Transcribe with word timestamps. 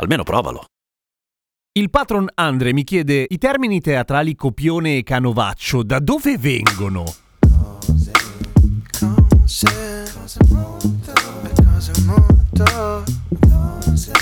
Almeno 0.00 0.22
provalo. 0.22 0.64
Il 1.72 1.90
patron 1.90 2.26
Andre 2.34 2.72
mi 2.72 2.84
chiede 2.84 3.26
i 3.28 3.36
termini 3.36 3.80
teatrali 3.80 4.34
copione 4.34 4.96
e 4.96 5.02
canovaccio 5.02 5.82
da 5.82 5.98
dove 5.98 6.38
vengono? 6.38 7.04
Cose, 7.38 8.12
cose, 8.98 10.06
cose 10.14 10.40
molto, 10.48 11.12
cose 11.62 11.92
molto, 12.06 13.04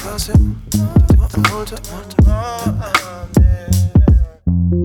cose, 0.03 0.33
molto, 1.17 1.41
molto, 1.49 1.77
molto, 1.91 3.38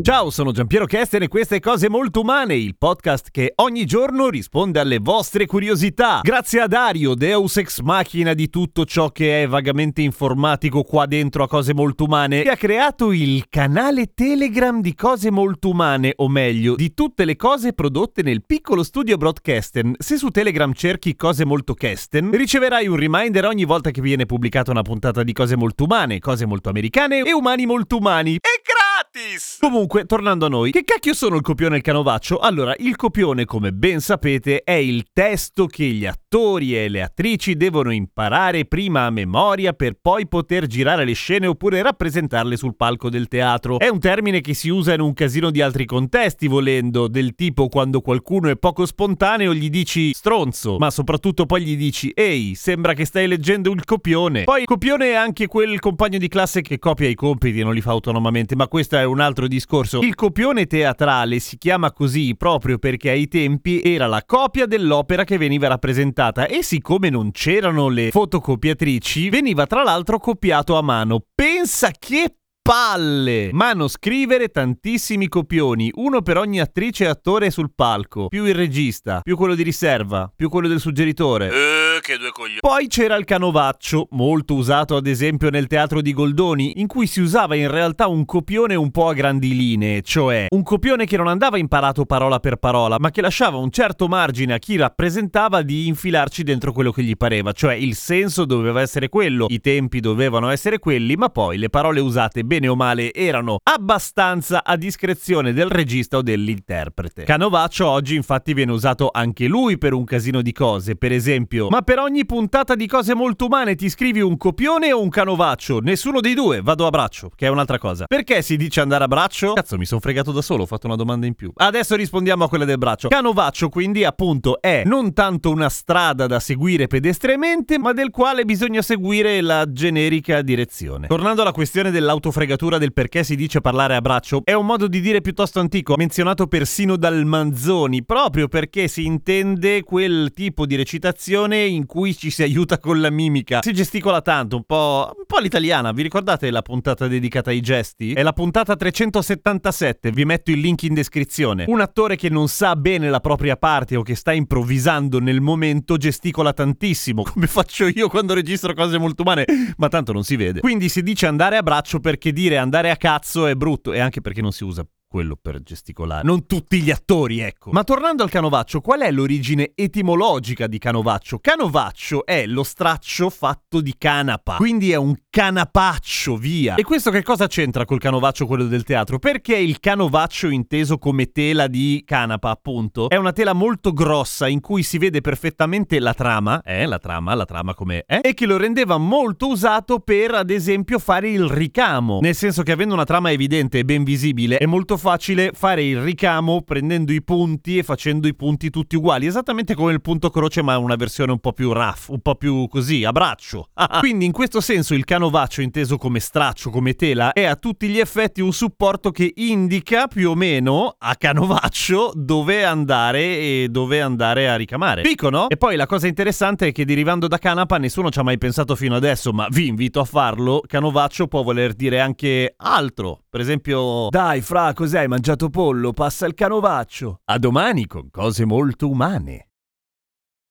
Ciao, 0.03 0.29
sono 0.31 0.51
Giampiero 0.51 0.85
Kesten 0.85 1.21
e 1.21 1.27
queste 1.29 1.61
cose 1.61 1.87
molto 1.87 2.19
umane, 2.19 2.57
il 2.57 2.75
podcast 2.77 3.29
che 3.31 3.53
ogni 3.55 3.85
giorno 3.85 4.27
risponde 4.27 4.81
alle 4.81 4.99
vostre 4.99 5.45
curiosità. 5.45 6.19
Grazie 6.21 6.59
a 6.59 6.67
Dario, 6.67 7.15
Deus 7.15 7.55
ex 7.55 7.79
machina 7.79 8.33
di 8.33 8.49
tutto 8.49 8.83
ciò 8.83 9.11
che 9.11 9.43
è 9.43 9.47
vagamente 9.47 10.01
informatico 10.01 10.83
qua 10.83 11.05
dentro 11.05 11.43
a 11.43 11.47
cose 11.47 11.73
molto 11.73 12.03
umane, 12.03 12.41
che 12.41 12.49
ha 12.49 12.57
creato 12.57 13.13
il 13.13 13.45
canale 13.47 14.07
Telegram 14.13 14.81
di 14.81 14.93
cose 14.93 15.31
molto 15.31 15.69
umane, 15.69 16.11
o 16.17 16.27
meglio, 16.27 16.75
di 16.75 16.93
tutte 16.93 17.23
le 17.23 17.37
cose 17.37 17.71
prodotte 17.71 18.23
nel 18.23 18.43
piccolo 18.45 18.83
studio 18.83 19.15
Broadcasten. 19.15 19.95
Se 19.99 20.17
su 20.17 20.27
Telegram 20.31 20.73
cerchi 20.73 21.15
cose 21.15 21.45
molto 21.45 21.73
Kesten, 21.75 22.29
riceverai 22.29 22.87
un 22.87 22.97
reminder 22.97 23.45
ogni 23.45 23.63
volta 23.63 23.89
che 23.89 24.01
viene 24.01 24.25
pubblicata 24.25 24.69
una 24.69 24.81
puntata 24.81 25.23
di 25.23 25.31
cose 25.31 25.55
molto 25.55 25.85
umane, 25.85 26.19
cose 26.19 26.45
molto 26.45 26.67
americane 26.67 27.21
e 27.23 27.31
umani 27.31 27.65
molto 27.65 27.95
umani. 27.95 28.33
E 28.33 28.63
gratis! 28.93 29.57
Comunque, 29.59 30.05
tornando 30.05 30.45
a 30.45 30.49
noi, 30.49 30.71
che 30.71 30.83
cacchio 30.83 31.13
sono 31.13 31.35
il 31.35 31.41
copione 31.41 31.75
e 31.75 31.77
il 31.77 31.83
canovaccio? 31.83 32.37
Allora, 32.37 32.75
il 32.77 32.95
copione, 32.95 33.45
come 33.45 33.71
ben 33.71 33.99
sapete, 33.99 34.61
è 34.63 34.73
il 34.73 35.05
testo 35.11 35.65
che 35.65 35.85
gli 35.85 36.05
attori 36.05 36.77
e 36.77 36.89
le 36.89 37.01
attrici 37.01 37.55
devono 37.55 37.91
imparare 37.91 38.65
prima 38.65 39.05
a 39.05 39.09
memoria 39.09 39.73
per 39.73 39.97
poi 39.99 40.27
poter 40.27 40.67
girare 40.67 41.05
le 41.05 41.13
scene 41.13 41.47
oppure 41.47 41.81
rappresentarle 41.81 42.55
sul 42.57 42.75
palco 42.75 43.09
del 43.09 43.27
teatro. 43.27 43.79
È 43.79 43.87
un 43.87 43.99
termine 43.99 44.41
che 44.41 44.53
si 44.53 44.69
usa 44.69 44.93
in 44.93 45.01
un 45.01 45.13
casino 45.13 45.49
di 45.49 45.61
altri 45.61 45.85
contesti, 45.85 46.47
volendo, 46.47 47.07
del 47.07 47.35
tipo 47.35 47.67
quando 47.69 48.01
qualcuno 48.01 48.49
è 48.49 48.57
poco 48.57 48.85
spontaneo 48.85 49.53
gli 49.53 49.69
dici 49.69 50.13
stronzo, 50.13 50.77
ma 50.77 50.91
soprattutto 50.91 51.45
poi 51.45 51.63
gli 51.63 51.75
dici 51.77 52.11
ehi, 52.13 52.55
sembra 52.55 52.93
che 52.93 53.05
stai 53.05 53.27
leggendo 53.27 53.71
il 53.71 53.83
copione. 53.83 54.43
Poi 54.43 54.61
il 54.61 54.67
copione 54.67 55.11
è 55.11 55.13
anche 55.13 55.47
quel 55.47 55.79
compagno 55.79 56.17
di 56.17 56.27
classe 56.27 56.61
che 56.61 56.79
copia 56.79 57.07
i 57.07 57.15
compiti 57.15 57.59
e 57.59 57.63
non 57.63 57.73
li 57.73 57.81
fa 57.81 57.91
autonomamente, 57.91 58.55
ma 58.55 58.67
questo 58.67 58.82
è 58.91 59.03
un 59.03 59.19
altro 59.19 59.47
discorso. 59.47 59.99
Il 59.99 60.15
copione 60.15 60.65
teatrale 60.65 61.39
si 61.39 61.57
chiama 61.57 61.91
così 61.91 62.35
proprio 62.37 62.77
perché 62.77 63.09
ai 63.09 63.27
tempi 63.27 63.81
era 63.81 64.07
la 64.07 64.23
copia 64.25 64.65
dell'opera 64.65 65.23
che 65.23 65.37
veniva 65.37 65.67
rappresentata 65.67 66.47
e 66.47 66.63
siccome 66.63 67.09
non 67.09 67.31
c'erano 67.31 67.89
le 67.89 68.11
fotocopiatrici, 68.11 69.29
veniva 69.29 69.65
tra 69.65 69.83
l'altro 69.83 70.19
copiato 70.19 70.77
a 70.77 70.81
mano. 70.81 71.21
Pensa 71.33 71.91
che 71.97 72.35
palle! 72.61 73.49
Manoscrivere 73.51 74.47
tantissimi 74.47 75.27
copioni, 75.27 75.91
uno 75.95 76.21
per 76.21 76.37
ogni 76.37 76.59
attrice 76.59 77.03
e 77.03 77.07
attore 77.07 77.51
sul 77.51 77.73
palco, 77.75 78.27
più 78.27 78.45
il 78.45 78.55
regista, 78.55 79.19
più 79.21 79.35
quello 79.35 79.53
di 79.53 79.63
riserva, 79.63 80.31
più 80.33 80.49
quello 80.49 80.67
del 80.67 80.79
suggeritore. 80.79 81.92
Che 82.03 82.17
due 82.17 82.31
coglioni. 82.31 82.59
Poi 82.59 82.87
c'era 82.87 83.15
il 83.15 83.23
canovaccio, 83.23 84.09
molto 84.11 84.55
usato 84.55 84.97
ad 84.97 85.07
esempio 85.07 85.49
nel 85.49 85.67
teatro 85.67 86.01
di 86.01 86.11
Goldoni, 86.11 86.81
in 86.81 86.87
cui 86.87 87.07
si 87.07 87.21
usava 87.21 87.55
in 87.55 87.71
realtà 87.71 88.07
un 88.07 88.25
copione 88.25 88.75
un 88.75 88.91
po' 88.91 89.07
a 89.07 89.13
grandi 89.13 89.55
linee, 89.55 90.01
cioè 90.01 90.47
un 90.49 90.63
copione 90.63 91.05
che 91.05 91.15
non 91.15 91.29
andava 91.29 91.57
imparato 91.57 92.03
parola 92.03 92.41
per 92.41 92.57
parola, 92.57 92.97
ma 92.99 93.09
che 93.09 93.21
lasciava 93.21 93.55
un 93.55 93.71
certo 93.71 94.09
margine 94.09 94.55
a 94.55 94.57
chi 94.57 94.75
rappresentava 94.75 95.61
di 95.61 95.87
infilarci 95.87 96.43
dentro 96.43 96.73
quello 96.73 96.91
che 96.91 97.03
gli 97.03 97.15
pareva, 97.15 97.53
cioè 97.53 97.75
il 97.75 97.95
senso 97.95 98.43
doveva 98.43 98.81
essere 98.81 99.07
quello, 99.07 99.45
i 99.47 99.61
tempi 99.61 100.01
dovevano 100.01 100.49
essere 100.49 100.79
quelli, 100.79 101.15
ma 101.15 101.29
poi 101.29 101.57
le 101.57 101.69
parole 101.69 102.01
usate 102.01 102.43
bene 102.43 102.67
o 102.67 102.75
male 102.75 103.13
erano 103.13 103.59
abbastanza 103.63 104.65
a 104.65 104.75
discrezione 104.75 105.53
del 105.53 105.69
regista 105.69 106.17
o 106.17 106.21
dell'interprete. 106.21 107.23
Canovaccio 107.23 107.87
oggi 107.87 108.15
infatti 108.15 108.53
viene 108.53 108.73
usato 108.73 109.09
anche 109.09 109.47
lui 109.47 109.77
per 109.77 109.93
un 109.93 110.03
casino 110.03 110.41
di 110.41 110.51
cose, 110.51 110.97
per 110.97 111.13
esempio, 111.13 111.69
ma 111.69 111.81
per 111.81 111.91
ogni 112.01 112.25
puntata 112.25 112.75
di 112.75 112.87
cose 112.87 113.13
molto 113.13 113.45
umane 113.45 113.75
ti 113.75 113.89
scrivi 113.89 114.21
un 114.21 114.37
copione 114.37 114.91
o 114.91 115.01
un 115.01 115.09
canovaccio? 115.09 115.79
Nessuno 115.79 116.19
dei 116.19 116.33
due, 116.33 116.61
vado 116.61 116.85
a 116.85 116.89
braccio, 116.89 117.29
che 117.35 117.47
è 117.47 117.49
un'altra 117.49 117.77
cosa. 117.77 118.05
Perché 118.05 118.41
si 118.41 118.57
dice 118.57 118.81
andare 118.81 119.03
a 119.03 119.07
braccio? 119.07 119.53
Cazzo, 119.53 119.77
mi 119.77 119.85
sono 119.85 119.99
fregato 119.99 120.31
da 120.31 120.41
solo, 120.41 120.63
ho 120.63 120.65
fatto 120.65 120.87
una 120.87 120.95
domanda 120.95 121.25
in 121.25 121.33
più. 121.35 121.51
Adesso 121.55 121.95
rispondiamo 121.95 122.45
a 122.45 122.49
quella 122.49 122.65
del 122.65 122.77
braccio. 122.77 123.09
Canovaccio 123.09 123.69
quindi 123.69 124.03
appunto 124.03 124.61
è 124.61 124.83
non 124.85 125.13
tanto 125.13 125.49
una 125.49 125.69
strada 125.69 126.27
da 126.27 126.39
seguire 126.39 126.87
pedestriamente, 126.87 127.77
ma 127.77 127.93
del 127.93 128.09
quale 128.09 128.45
bisogna 128.45 128.81
seguire 128.81 129.41
la 129.41 129.71
generica 129.71 130.41
direzione. 130.41 131.07
Tornando 131.07 131.41
alla 131.41 131.51
questione 131.51 131.91
dell'autofregatura 131.91 132.77
del 132.77 132.93
perché 132.93 133.23
si 133.23 133.35
dice 133.35 133.61
parlare 133.61 133.95
a 133.95 134.01
braccio, 134.01 134.41
è 134.43 134.53
un 134.53 134.65
modo 134.65 134.87
di 134.87 135.01
dire 135.01 135.21
piuttosto 135.21 135.59
antico, 135.59 135.95
menzionato 135.97 136.47
persino 136.47 136.95
dal 136.95 137.25
Manzoni, 137.25 138.03
proprio 138.03 138.47
perché 138.47 138.87
si 138.87 139.05
intende 139.05 139.83
quel 139.83 140.31
tipo 140.33 140.65
di 140.65 140.75
recitazione 140.75 141.63
in 141.63 141.82
cui 141.85 142.15
ci 142.15 142.29
si 142.29 142.43
aiuta 142.43 142.77
con 142.77 142.99
la 142.99 143.09
mimica. 143.09 143.61
Si 143.61 143.73
gesticola 143.73 144.21
tanto, 144.21 144.57
un 144.57 144.63
po', 144.63 145.13
un 145.17 145.25
po' 145.25 145.37
all'italiana. 145.37 145.91
Vi 145.91 146.01
ricordate 146.01 146.49
la 146.51 146.61
puntata 146.61 147.07
dedicata 147.07 147.49
ai 147.49 147.61
gesti? 147.61 148.13
È 148.13 148.23
la 148.23 148.33
puntata 148.33 148.75
377, 148.75 150.11
vi 150.11 150.25
metto 150.25 150.51
il 150.51 150.59
link 150.59 150.83
in 150.83 150.93
descrizione. 150.93 151.65
Un 151.67 151.81
attore 151.81 152.15
che 152.15 152.29
non 152.29 152.47
sa 152.47 152.75
bene 152.75 153.09
la 153.09 153.19
propria 153.19 153.57
parte 153.57 153.95
o 153.95 154.01
che 154.01 154.15
sta 154.15 154.31
improvvisando 154.31 155.19
nel 155.19 155.41
momento 155.41 155.97
gesticola 155.97 156.53
tantissimo, 156.53 157.23
come 157.31 157.47
faccio 157.47 157.87
io 157.87 158.07
quando 158.09 158.33
registro 158.33 158.73
cose 158.73 158.97
molto 158.97 159.21
umane, 159.23 159.45
ma 159.77 159.87
tanto 159.87 160.13
non 160.13 160.23
si 160.23 160.35
vede. 160.35 160.59
Quindi 160.59 160.89
si 160.89 161.03
dice 161.03 161.27
andare 161.27 161.57
a 161.57 161.63
braccio 161.63 161.99
perché 161.99 162.31
dire 162.31 162.57
andare 162.57 162.89
a 162.89 162.95
cazzo 162.95 163.47
è 163.47 163.55
brutto 163.55 163.93
e 163.93 163.99
anche 163.99 164.21
perché 164.21 164.41
non 164.41 164.51
si 164.51 164.63
usa 164.63 164.85
quello 165.13 165.37
per 165.39 165.61
gesticolare. 165.61 166.25
Non 166.25 166.47
tutti 166.47 166.81
gli 166.81 166.89
attori, 166.89 167.37
ecco. 167.37 167.69
Ma 167.69 167.83
tornando 167.83 168.23
al 168.23 168.31
canovaccio, 168.31 168.81
qual 168.81 169.01
è 169.01 169.11
l'origine 169.11 169.73
etimologica 169.75 170.65
di 170.65 170.79
canovaccio? 170.79 171.37
Canovaccio 171.37 172.25
è 172.25 172.47
lo 172.47 172.63
straccio 172.63 173.29
fatto 173.29 173.79
di 173.79 173.93
canapa, 173.95 174.55
quindi 174.55 174.91
è 174.91 174.95
un 174.95 175.15
canapaccio, 175.33 176.37
via. 176.37 176.75
E 176.75 176.83
questo 176.83 177.09
che 177.09 177.23
cosa 177.23 177.47
c'entra 177.47 177.85
col 177.85 177.97
canovaccio 177.97 178.45
quello 178.45 178.65
del 178.65 178.83
teatro? 178.83 179.17
Perché 179.17 179.55
il 179.55 179.79
canovaccio 179.79 180.47
inteso 180.47 180.99
come 180.99 181.31
tela 181.31 181.65
di 181.65 182.03
canapa, 182.05 182.51
appunto, 182.51 183.09
è 183.09 183.15
una 183.15 183.31
tela 183.31 183.53
molto 183.53 183.93
grossa 183.93 184.47
in 184.47 184.59
cui 184.59 184.83
si 184.83 184.99
vede 184.99 185.21
perfettamente 185.21 185.97
la 185.97 186.13
trama, 186.13 186.61
eh, 186.61 186.85
la 186.85 186.99
trama, 186.99 187.33
la 187.33 187.45
trama 187.45 187.73
come 187.73 188.03
è, 188.05 188.19
e 188.21 188.35
che 188.35 188.45
lo 188.45 188.57
rendeva 188.57 188.99
molto 188.99 189.47
usato 189.47 190.01
per, 190.01 190.35
ad 190.35 190.51
esempio, 190.51 190.99
fare 190.99 191.31
il 191.31 191.45
ricamo. 191.45 192.19
Nel 192.21 192.35
senso 192.35 192.61
che 192.61 192.71
avendo 192.71 192.93
una 192.93 193.03
trama 193.03 193.31
evidente 193.31 193.79
e 193.79 193.85
ben 193.85 194.03
visibile, 194.03 194.57
è 194.57 194.67
molto 194.67 194.97
facile 194.97 195.49
fare 195.55 195.83
il 195.83 195.99
ricamo 195.99 196.61
prendendo 196.61 197.11
i 197.11 197.23
punti 197.23 197.79
e 197.79 197.81
facendo 197.81 198.27
i 198.27 198.35
punti 198.35 198.69
tutti 198.69 198.95
uguali, 198.95 199.25
esattamente 199.25 199.73
come 199.73 199.93
il 199.93 200.01
punto 200.01 200.29
croce, 200.29 200.61
ma 200.61 200.77
una 200.77 200.95
versione 200.95 201.31
un 201.31 201.39
po' 201.39 201.53
più 201.53 201.73
rough, 201.73 202.09
un 202.09 202.21
po' 202.21 202.35
più 202.35 202.67
così, 202.67 203.03
a 203.03 203.11
braccio. 203.11 203.69
Quindi 203.97 204.25
in 204.25 204.31
questo 204.31 204.61
senso 204.61 204.93
il 204.93 205.05
canovaccio, 205.23 205.61
inteso 205.61 205.97
come 205.97 206.19
straccio, 206.19 206.69
come 206.69 206.95
tela, 206.95 207.31
è 207.31 207.45
a 207.45 207.55
tutti 207.55 207.87
gli 207.87 207.99
effetti 207.99 208.41
un 208.41 208.51
supporto 208.51 209.11
che 209.11 209.31
indica 209.35 210.07
più 210.07 210.31
o 210.31 210.35
meno 210.35 210.95
a 210.99 211.15
canovaccio 211.15 212.11
dove 212.13 212.65
andare 212.65 213.21
e 213.21 213.67
dove 213.69 214.01
andare 214.01 214.49
a 214.49 214.57
ricamare. 214.57 215.03
Fico, 215.03 215.29
no? 215.29 215.47
E 215.47 215.55
poi 215.55 215.77
la 215.77 215.85
cosa 215.85 216.07
interessante 216.07 216.67
è 216.67 216.71
che 216.73 216.83
derivando 216.83 217.27
da 217.27 217.37
canapa 217.37 217.77
nessuno 217.77 218.09
ci 218.09 218.19
ha 218.19 218.23
mai 218.23 218.37
pensato 218.37 218.75
fino 218.75 218.95
adesso, 218.95 219.31
ma 219.31 219.47
vi 219.49 219.67
invito 219.67 220.01
a 220.01 220.05
farlo. 220.05 220.61
Canovaccio 220.67 221.27
può 221.27 221.41
voler 221.41 221.73
dire 221.73 222.01
anche 222.01 222.53
altro. 222.57 223.21
Per 223.29 223.39
esempio, 223.39 224.07
dai 224.09 224.41
fra, 224.41 224.73
cos'hai 224.73 225.07
mangiato 225.07 225.49
pollo? 225.49 225.93
Passa 225.93 226.25
il 226.25 226.33
canovaccio. 226.33 227.21
A 227.25 227.37
domani 227.37 227.87
con 227.87 228.09
cose 228.11 228.43
molto 228.43 228.89
umane. 228.89 229.47